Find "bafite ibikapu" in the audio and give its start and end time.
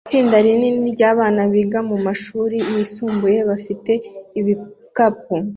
3.49-5.35